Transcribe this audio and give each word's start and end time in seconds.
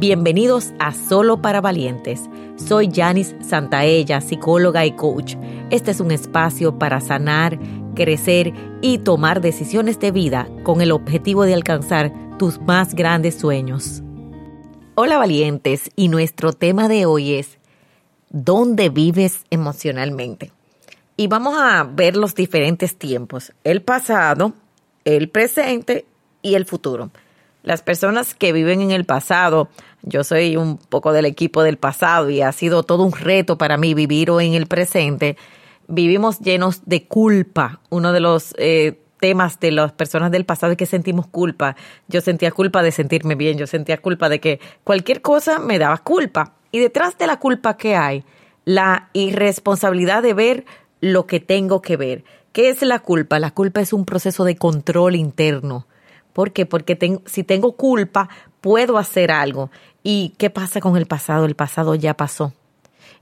Bienvenidos 0.00 0.72
a 0.78 0.94
Solo 0.94 1.42
para 1.42 1.60
Valientes. 1.60 2.22
Soy 2.56 2.90
Janice 2.90 3.36
Santaella, 3.44 4.22
psicóloga 4.22 4.86
y 4.86 4.92
coach. 4.92 5.34
Este 5.68 5.90
es 5.90 6.00
un 6.00 6.10
espacio 6.10 6.78
para 6.78 7.02
sanar, 7.02 7.58
crecer 7.94 8.54
y 8.80 8.96
tomar 8.96 9.42
decisiones 9.42 10.00
de 10.00 10.10
vida 10.10 10.48
con 10.62 10.80
el 10.80 10.90
objetivo 10.90 11.44
de 11.44 11.52
alcanzar 11.52 12.14
tus 12.38 12.58
más 12.62 12.94
grandes 12.94 13.34
sueños. 13.34 14.02
Hola 14.94 15.18
valientes, 15.18 15.90
y 15.96 16.08
nuestro 16.08 16.54
tema 16.54 16.88
de 16.88 17.04
hoy 17.04 17.34
es 17.34 17.58
¿dónde 18.30 18.88
vives 18.88 19.44
emocionalmente? 19.50 20.50
Y 21.18 21.26
vamos 21.26 21.58
a 21.58 21.84
ver 21.84 22.16
los 22.16 22.34
diferentes 22.34 22.96
tiempos, 22.96 23.52
el 23.64 23.82
pasado, 23.82 24.54
el 25.04 25.28
presente 25.28 26.06
y 26.40 26.54
el 26.54 26.64
futuro. 26.64 27.10
Las 27.62 27.82
personas 27.82 28.34
que 28.34 28.52
viven 28.52 28.80
en 28.80 28.90
el 28.90 29.04
pasado, 29.04 29.68
yo 30.02 30.24
soy 30.24 30.56
un 30.56 30.78
poco 30.78 31.12
del 31.12 31.26
equipo 31.26 31.62
del 31.62 31.76
pasado 31.76 32.30
y 32.30 32.40
ha 32.40 32.52
sido 32.52 32.82
todo 32.82 33.02
un 33.02 33.12
reto 33.12 33.58
para 33.58 33.76
mí 33.76 33.92
vivir 33.92 34.30
hoy 34.30 34.46
en 34.46 34.54
el 34.54 34.66
presente, 34.66 35.36
vivimos 35.86 36.40
llenos 36.40 36.82
de 36.86 37.06
culpa. 37.06 37.80
Uno 37.90 38.12
de 38.12 38.20
los 38.20 38.54
eh, 38.56 38.98
temas 39.20 39.60
de 39.60 39.72
las 39.72 39.92
personas 39.92 40.30
del 40.30 40.46
pasado 40.46 40.72
es 40.72 40.78
que 40.78 40.86
sentimos 40.86 41.26
culpa. 41.26 41.76
Yo 42.08 42.22
sentía 42.22 42.50
culpa 42.50 42.82
de 42.82 42.92
sentirme 42.92 43.34
bien, 43.34 43.58
yo 43.58 43.66
sentía 43.66 43.98
culpa 43.98 44.28
de 44.28 44.40
que 44.40 44.60
cualquier 44.82 45.20
cosa 45.20 45.58
me 45.58 45.78
daba 45.78 45.98
culpa. 45.98 46.54
Y 46.72 46.78
detrás 46.78 47.18
de 47.18 47.26
la 47.26 47.38
culpa 47.38 47.76
que 47.76 47.94
hay, 47.94 48.24
la 48.64 49.10
irresponsabilidad 49.12 50.22
de 50.22 50.34
ver 50.34 50.64
lo 51.00 51.26
que 51.26 51.40
tengo 51.40 51.82
que 51.82 51.96
ver. 51.96 52.24
¿Qué 52.52 52.70
es 52.70 52.82
la 52.82 53.00
culpa? 53.00 53.38
La 53.38 53.50
culpa 53.50 53.80
es 53.80 53.92
un 53.92 54.04
proceso 54.04 54.44
de 54.44 54.56
control 54.56 55.14
interno. 55.14 55.86
¿Por 56.32 56.52
qué? 56.52 56.66
Porque 56.66 57.20
si 57.26 57.44
tengo 57.44 57.72
culpa, 57.72 58.28
puedo 58.60 58.98
hacer 58.98 59.30
algo. 59.30 59.70
¿Y 60.02 60.34
qué 60.38 60.50
pasa 60.50 60.80
con 60.80 60.96
el 60.96 61.06
pasado? 61.06 61.44
El 61.44 61.54
pasado 61.54 61.94
ya 61.94 62.14
pasó. 62.14 62.52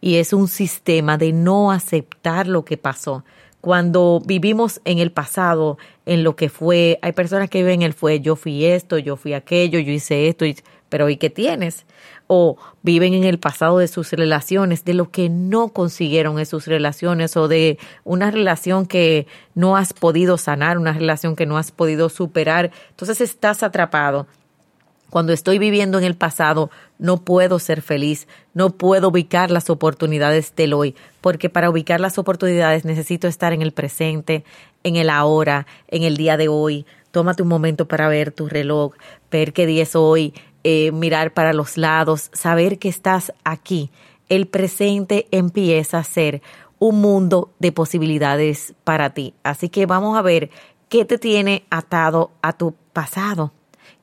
Y 0.00 0.16
es 0.16 0.32
un 0.32 0.48
sistema 0.48 1.16
de 1.16 1.32
no 1.32 1.70
aceptar 1.70 2.46
lo 2.46 2.64
que 2.64 2.76
pasó. 2.76 3.24
Cuando 3.60 4.22
vivimos 4.24 4.80
en 4.84 4.98
el 4.98 5.10
pasado, 5.10 5.78
en 6.04 6.22
lo 6.22 6.36
que 6.36 6.48
fue, 6.48 6.98
hay 7.02 7.12
personas 7.12 7.50
que 7.50 7.58
viven 7.58 7.82
en 7.82 7.86
el 7.86 7.94
fue, 7.94 8.20
yo 8.20 8.36
fui 8.36 8.64
esto, 8.64 8.98
yo 8.98 9.16
fui 9.16 9.32
aquello, 9.32 9.78
yo 9.80 9.90
hice 9.90 10.28
esto, 10.28 10.44
pero 10.88 11.08
¿y 11.08 11.16
qué 11.16 11.30
tienes? 11.30 11.84
o 12.26 12.56
viven 12.82 13.14
en 13.14 13.24
el 13.24 13.38
pasado 13.38 13.78
de 13.78 13.88
sus 13.88 14.12
relaciones, 14.12 14.84
de 14.84 14.94
lo 14.94 15.10
que 15.10 15.28
no 15.28 15.68
consiguieron 15.68 16.38
en 16.38 16.46
sus 16.46 16.66
relaciones 16.66 17.36
o 17.36 17.48
de 17.48 17.78
una 18.04 18.30
relación 18.30 18.86
que 18.86 19.26
no 19.54 19.76
has 19.76 19.92
podido 19.92 20.38
sanar, 20.38 20.78
una 20.78 20.92
relación 20.92 21.36
que 21.36 21.46
no 21.46 21.56
has 21.56 21.70
podido 21.70 22.08
superar. 22.08 22.72
Entonces 22.90 23.20
estás 23.20 23.62
atrapado. 23.62 24.26
Cuando 25.08 25.32
estoy 25.32 25.60
viviendo 25.60 25.98
en 25.98 26.04
el 26.04 26.16
pasado, 26.16 26.68
no 26.98 27.18
puedo 27.18 27.60
ser 27.60 27.80
feliz, 27.80 28.26
no 28.54 28.70
puedo 28.70 29.08
ubicar 29.08 29.52
las 29.52 29.70
oportunidades 29.70 30.52
del 30.56 30.72
hoy, 30.74 30.96
porque 31.20 31.48
para 31.48 31.70
ubicar 31.70 32.00
las 32.00 32.18
oportunidades 32.18 32.84
necesito 32.84 33.28
estar 33.28 33.52
en 33.52 33.62
el 33.62 33.70
presente, 33.70 34.44
en 34.82 34.96
el 34.96 35.08
ahora, 35.08 35.68
en 35.86 36.02
el 36.02 36.16
día 36.16 36.36
de 36.36 36.48
hoy. 36.48 36.86
Tómate 37.12 37.42
un 37.44 37.48
momento 37.48 37.86
para 37.86 38.08
ver 38.08 38.32
tu 38.32 38.48
reloj, 38.48 38.94
ver 39.30 39.52
qué 39.52 39.64
día 39.64 39.84
es 39.84 39.94
hoy, 39.94 40.34
eh, 40.68 40.90
mirar 40.90 41.32
para 41.32 41.52
los 41.52 41.76
lados, 41.76 42.28
saber 42.32 42.80
que 42.80 42.88
estás 42.88 43.32
aquí. 43.44 43.92
El 44.28 44.48
presente 44.48 45.28
empieza 45.30 45.98
a 45.98 46.02
ser 46.02 46.42
un 46.80 47.00
mundo 47.00 47.54
de 47.60 47.70
posibilidades 47.70 48.74
para 48.82 49.10
ti. 49.10 49.32
Así 49.44 49.68
que 49.68 49.86
vamos 49.86 50.18
a 50.18 50.22
ver 50.22 50.50
qué 50.88 51.04
te 51.04 51.18
tiene 51.18 51.64
atado 51.70 52.32
a 52.42 52.52
tu 52.54 52.74
pasado, 52.92 53.52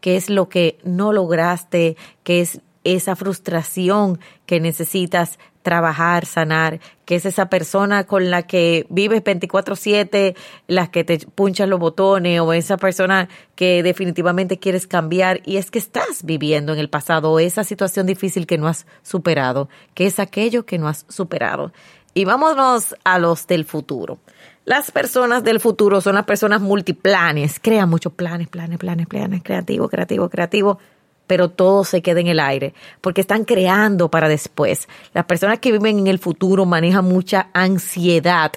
qué 0.00 0.14
es 0.14 0.30
lo 0.30 0.48
que 0.48 0.78
no 0.84 1.12
lograste, 1.12 1.96
qué 2.22 2.40
es 2.40 2.60
esa 2.84 3.16
frustración 3.16 4.20
que 4.46 4.60
necesitas 4.60 5.40
trabajar, 5.62 6.26
sanar, 6.26 6.80
que 7.04 7.16
es 7.16 7.24
esa 7.24 7.48
persona 7.48 8.04
con 8.04 8.30
la 8.30 8.42
que 8.42 8.86
vives 8.90 9.22
24/7, 9.22 10.34
las 10.66 10.90
que 10.90 11.04
te 11.04 11.18
punchan 11.18 11.70
los 11.70 11.80
botones 11.80 12.40
o 12.40 12.52
esa 12.52 12.76
persona 12.76 13.28
que 13.54 13.82
definitivamente 13.82 14.58
quieres 14.58 14.86
cambiar 14.86 15.40
y 15.44 15.56
es 15.56 15.70
que 15.70 15.78
estás 15.78 16.24
viviendo 16.24 16.72
en 16.72 16.78
el 16.78 16.90
pasado 16.90 17.38
esa 17.38 17.64
situación 17.64 18.06
difícil 18.06 18.46
que 18.46 18.58
no 18.58 18.68
has 18.68 18.86
superado, 19.02 19.68
que 19.94 20.06
es 20.06 20.18
aquello 20.18 20.66
que 20.66 20.78
no 20.78 20.88
has 20.88 21.06
superado. 21.08 21.72
Y 22.14 22.24
vámonos 22.24 22.94
a 23.04 23.18
los 23.18 23.46
del 23.46 23.64
futuro. 23.64 24.18
Las 24.64 24.90
personas 24.90 25.42
del 25.42 25.60
futuro 25.60 26.00
son 26.00 26.14
las 26.14 26.24
personas 26.24 26.60
multiplanes, 26.60 27.58
crean 27.60 27.88
muchos 27.88 28.12
planes, 28.12 28.48
planes, 28.48 28.78
planes, 28.78 29.06
planes, 29.06 29.42
creativo, 29.42 29.88
creativo, 29.88 30.28
creativo 30.28 30.78
pero 31.26 31.48
todo 31.48 31.84
se 31.84 32.02
queda 32.02 32.20
en 32.20 32.26
el 32.26 32.40
aire, 32.40 32.74
porque 33.00 33.20
están 33.20 33.44
creando 33.44 34.10
para 34.10 34.28
después. 34.28 34.88
Las 35.14 35.24
personas 35.24 35.58
que 35.58 35.72
viven 35.72 35.98
en 35.98 36.06
el 36.06 36.18
futuro 36.18 36.66
manejan 36.66 37.04
mucha 37.04 37.48
ansiedad, 37.52 38.52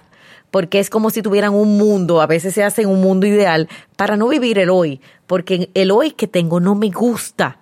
porque 0.52 0.80
es 0.80 0.90
como 0.90 1.10
si 1.10 1.22
tuvieran 1.22 1.54
un 1.54 1.78
mundo, 1.78 2.22
a 2.22 2.28
veces 2.28 2.54
se 2.54 2.64
hacen 2.64 2.88
un 2.88 3.02
mundo 3.02 3.28
ideal 3.28 3.68
para 3.96 4.18
no 4.18 4.28
vivir 4.28 4.60
el 4.60 4.70
hoy, 4.70 5.02
porque 5.28 5.70
el 5.74 5.92
hoy 5.92 6.12
que 6.12 6.28
tengo 6.28 6.60
no 6.60 6.76
me 6.76 6.90
gusta. 6.90 7.60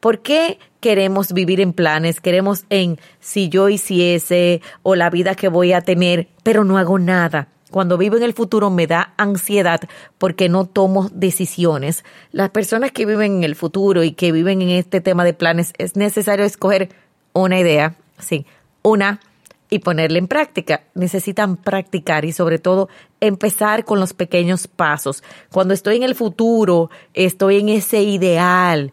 ¿Por 0.00 0.20
qué 0.20 0.58
queremos 0.80 1.32
vivir 1.32 1.60
en 1.60 1.72
planes? 1.72 2.20
Queremos 2.20 2.64
en 2.70 2.98
si 3.18 3.48
yo 3.48 3.68
hiciese 3.68 4.62
o 4.82 4.94
la 4.94 5.10
vida 5.10 5.34
que 5.34 5.48
voy 5.48 5.72
a 5.72 5.80
tener, 5.80 6.28
pero 6.42 6.64
no 6.64 6.78
hago 6.78 6.98
nada. 6.98 7.48
Cuando 7.70 7.98
vivo 7.98 8.16
en 8.16 8.22
el 8.22 8.32
futuro 8.32 8.70
me 8.70 8.86
da 8.86 9.12
ansiedad 9.18 9.80
porque 10.16 10.48
no 10.48 10.64
tomo 10.64 11.10
decisiones. 11.12 12.04
Las 12.32 12.50
personas 12.50 12.92
que 12.92 13.04
viven 13.04 13.36
en 13.36 13.44
el 13.44 13.56
futuro 13.56 14.02
y 14.02 14.12
que 14.12 14.32
viven 14.32 14.62
en 14.62 14.70
este 14.70 15.00
tema 15.00 15.24
de 15.24 15.34
planes 15.34 15.72
es 15.78 15.94
necesario 15.94 16.44
escoger 16.44 16.88
una 17.34 17.58
idea, 17.58 17.96
sí, 18.18 18.46
una 18.82 19.20
y 19.70 19.80
ponerla 19.80 20.18
en 20.18 20.28
práctica. 20.28 20.84
Necesitan 20.94 21.56
practicar 21.56 22.24
y 22.24 22.32
sobre 22.32 22.58
todo 22.58 22.88
empezar 23.20 23.84
con 23.84 24.00
los 24.00 24.14
pequeños 24.14 24.66
pasos. 24.66 25.22
Cuando 25.52 25.74
estoy 25.74 25.96
en 25.96 26.04
el 26.04 26.14
futuro, 26.14 26.90
estoy 27.12 27.58
en 27.58 27.68
ese 27.68 28.02
ideal, 28.02 28.92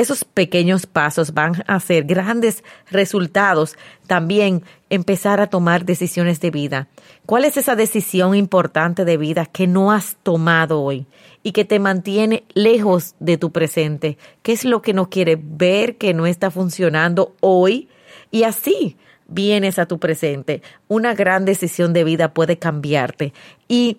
esos 0.00 0.24
pequeños 0.24 0.84
pasos 0.84 1.32
van 1.32 1.64
a 1.66 1.76
hacer 1.76 2.04
grandes 2.04 2.62
resultados. 2.90 3.76
También 4.06 4.62
empezar 4.90 5.40
a 5.40 5.46
tomar 5.46 5.86
decisiones 5.86 6.38
de 6.40 6.50
vida. 6.50 6.88
¿Cuál 7.24 7.46
es 7.46 7.56
esa 7.56 7.76
decisión 7.76 8.34
importante 8.34 9.06
de 9.06 9.16
vida 9.16 9.46
que 9.46 9.66
no 9.66 9.90
has 9.90 10.16
tomado 10.22 10.82
hoy 10.82 11.06
y 11.42 11.52
que 11.52 11.64
te 11.64 11.78
mantiene 11.78 12.44
lejos 12.52 13.14
de 13.20 13.38
tu 13.38 13.52
presente? 13.52 14.18
¿Qué 14.42 14.52
es 14.52 14.66
lo 14.66 14.82
que 14.82 14.92
no 14.92 15.08
quieres 15.08 15.38
ver 15.40 15.96
que 15.96 16.12
no 16.12 16.26
está 16.26 16.50
funcionando 16.50 17.34
hoy? 17.40 17.88
Y 18.30 18.42
así 18.42 18.98
vienes 19.28 19.78
a 19.78 19.86
tu 19.86 19.98
presente. 19.98 20.60
Una 20.88 21.14
gran 21.14 21.46
decisión 21.46 21.94
de 21.94 22.04
vida 22.04 22.34
puede 22.34 22.58
cambiarte. 22.58 23.32
Y 23.66 23.96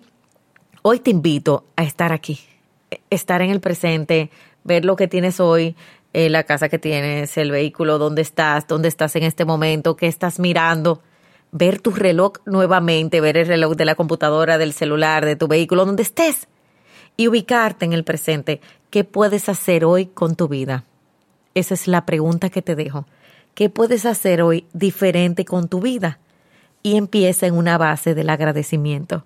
hoy 0.82 1.00
te 1.00 1.10
invito 1.10 1.66
a 1.74 1.82
estar 1.82 2.12
aquí, 2.12 2.38
estar 3.10 3.42
en 3.42 3.50
el 3.50 3.58
presente, 3.58 4.30
ver 4.64 4.84
lo 4.84 4.96
que 4.96 5.08
tienes 5.08 5.40
hoy, 5.40 5.76
eh, 6.12 6.30
la 6.30 6.44
casa 6.44 6.68
que 6.68 6.78
tienes, 6.78 7.36
el 7.36 7.50
vehículo, 7.50 7.98
dónde 7.98 8.22
estás, 8.22 8.66
dónde 8.66 8.88
estás 8.88 9.14
en 9.16 9.22
este 9.22 9.44
momento, 9.44 9.96
qué 9.96 10.06
estás 10.06 10.38
mirando, 10.38 11.02
ver 11.52 11.80
tu 11.80 11.90
reloj 11.90 12.34
nuevamente, 12.46 13.20
ver 13.20 13.36
el 13.36 13.46
reloj 13.46 13.74
de 13.74 13.84
la 13.84 13.94
computadora, 13.94 14.58
del 14.58 14.72
celular, 14.72 15.24
de 15.24 15.36
tu 15.36 15.48
vehículo, 15.48 15.84
donde 15.84 16.02
estés, 16.02 16.48
y 17.16 17.28
ubicarte 17.28 17.84
en 17.84 17.92
el 17.92 18.04
presente. 18.04 18.60
¿Qué 18.90 19.04
puedes 19.04 19.48
hacer 19.48 19.84
hoy 19.84 20.06
con 20.06 20.34
tu 20.34 20.48
vida? 20.48 20.84
Esa 21.54 21.74
es 21.74 21.88
la 21.88 22.06
pregunta 22.06 22.48
que 22.50 22.62
te 22.62 22.74
dejo. 22.74 23.06
¿Qué 23.54 23.68
puedes 23.68 24.06
hacer 24.06 24.40
hoy 24.40 24.66
diferente 24.72 25.44
con 25.44 25.68
tu 25.68 25.80
vida? 25.80 26.20
Y 26.82 26.96
empieza 26.96 27.46
en 27.46 27.54
una 27.54 27.76
base 27.76 28.14
del 28.14 28.30
agradecimiento 28.30 29.24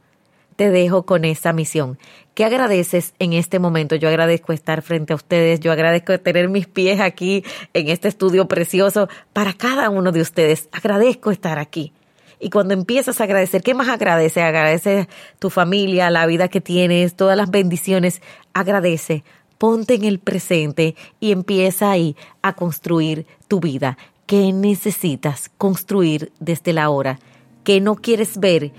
te 0.62 0.70
dejo 0.70 1.02
con 1.02 1.24
esta 1.24 1.52
misión. 1.52 1.98
¿Qué 2.34 2.44
agradeces 2.44 3.14
en 3.18 3.32
este 3.32 3.58
momento? 3.58 3.96
Yo 3.96 4.08
agradezco 4.08 4.52
estar 4.52 4.80
frente 4.82 5.12
a 5.12 5.16
ustedes, 5.16 5.58
yo 5.58 5.72
agradezco 5.72 6.20
tener 6.20 6.48
mis 6.48 6.68
pies 6.68 7.00
aquí 7.00 7.44
en 7.74 7.88
este 7.88 8.06
estudio 8.06 8.46
precioso 8.46 9.08
para 9.32 9.54
cada 9.54 9.90
uno 9.90 10.12
de 10.12 10.20
ustedes. 10.20 10.68
Agradezco 10.70 11.32
estar 11.32 11.58
aquí. 11.58 11.92
Y 12.38 12.50
cuando 12.50 12.74
empiezas 12.74 13.20
a 13.20 13.24
agradecer, 13.24 13.62
¿qué 13.62 13.74
más 13.74 13.88
agradece? 13.88 14.40
Agradece 14.40 15.08
tu 15.40 15.50
familia, 15.50 16.10
la 16.10 16.26
vida 16.26 16.46
que 16.46 16.60
tienes, 16.60 17.16
todas 17.16 17.36
las 17.36 17.50
bendiciones. 17.50 18.22
Agradece, 18.52 19.24
ponte 19.58 19.94
en 19.94 20.04
el 20.04 20.20
presente 20.20 20.94
y 21.18 21.32
empieza 21.32 21.90
ahí 21.90 22.14
a 22.40 22.52
construir 22.52 23.26
tu 23.48 23.58
vida. 23.58 23.98
¿Qué 24.26 24.52
necesitas 24.52 25.50
construir 25.58 26.30
desde 26.38 26.72
la 26.72 26.88
hora? 26.88 27.18
¿Qué 27.64 27.80
no 27.80 27.96
quieres 27.96 28.38
ver? 28.38 28.72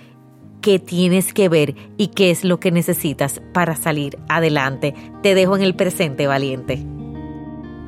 Qué 0.64 0.80
tienes 0.80 1.34
que 1.34 1.50
ver 1.50 1.76
y 1.98 2.08
qué 2.08 2.32
es 2.32 2.46
lo 2.46 2.58
que 2.58 2.72
necesitas 2.72 3.42
para 3.54 3.76
salir 3.76 4.18
adelante. 4.30 4.96
Te 5.22 5.36
dejo 5.36 5.58
en 5.58 5.62
el 5.62 5.76
presente, 5.76 6.26
valiente. 6.26 6.82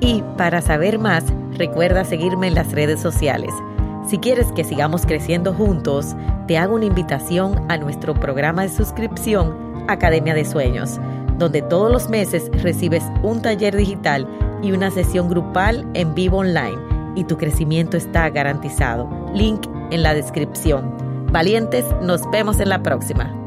Y 0.01 0.21
para 0.37 0.61
saber 0.61 0.99
más, 0.99 1.23
recuerda 1.53 2.03
seguirme 2.03 2.47
en 2.47 2.53
las 2.53 2.73
redes 2.73 2.99
sociales. 2.99 3.53
Si 4.09 4.17
quieres 4.17 4.51
que 4.51 4.65
sigamos 4.65 5.05
creciendo 5.05 5.53
juntos, 5.53 6.17
te 6.47 6.57
hago 6.57 6.75
una 6.75 6.85
invitación 6.85 7.65
a 7.71 7.77
nuestro 7.77 8.13
programa 8.13 8.63
de 8.63 8.69
suscripción 8.69 9.85
Academia 9.87 10.33
de 10.33 10.43
Sueños, 10.43 10.99
donde 11.39 11.61
todos 11.61 11.89
los 11.89 12.09
meses 12.09 12.51
recibes 12.61 13.05
un 13.23 13.41
taller 13.41 13.73
digital 13.73 14.27
y 14.61 14.73
una 14.73 14.91
sesión 14.91 15.29
grupal 15.29 15.89
en 15.93 16.13
vivo 16.13 16.39
online 16.39 16.77
y 17.15 17.23
tu 17.23 17.37
crecimiento 17.37 17.95
está 17.95 18.29
garantizado. 18.29 19.09
Link 19.33 19.65
en 19.91 20.03
la 20.03 20.13
descripción. 20.13 21.14
Valientes, 21.35 21.83
nos 22.01 22.21
vemos 22.31 22.61
en 22.61 22.69
la 22.69 22.81
próxima. 22.81 23.44